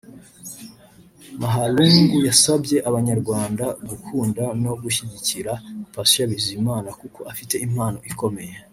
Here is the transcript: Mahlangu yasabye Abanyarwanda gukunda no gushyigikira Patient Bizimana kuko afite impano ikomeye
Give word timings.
Mahlangu 1.41 2.17
yasabye 2.27 2.77
Abanyarwanda 2.89 3.65
gukunda 3.89 4.43
no 4.63 4.71
gushyigikira 4.81 5.51
Patient 5.93 6.31
Bizimana 6.37 6.89
kuko 7.01 7.19
afite 7.31 7.55
impano 7.67 7.97
ikomeye 8.11 8.55